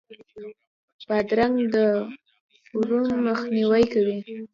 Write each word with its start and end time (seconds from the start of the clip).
بادرنګ 1.07 1.55
د 1.73 1.75
ورم 2.77 3.07
مخنیوی 3.27 3.83
کوي. 3.93 4.17